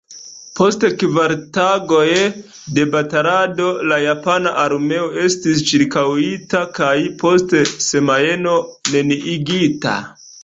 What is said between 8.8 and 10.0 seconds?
neniigita.